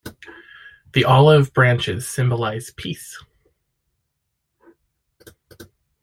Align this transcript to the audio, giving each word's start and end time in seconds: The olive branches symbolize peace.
The 0.93 1.03
olive 1.05 1.53
branches 1.53 2.07
symbolize 2.09 2.71
peace. 2.71 3.23